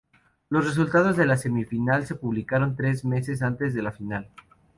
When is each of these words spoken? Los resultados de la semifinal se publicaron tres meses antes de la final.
Los 0.49 0.65
resultados 0.65 1.15
de 1.15 1.27
la 1.27 1.37
semifinal 1.37 2.07
se 2.07 2.15
publicaron 2.15 2.75
tres 2.75 3.05
meses 3.05 3.43
antes 3.43 3.75
de 3.75 3.83
la 3.83 3.91
final. 3.91 4.31